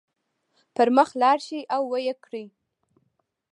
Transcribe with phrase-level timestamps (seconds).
[0.75, 2.45] پر مخ لاړ شئ او ويې کړئ.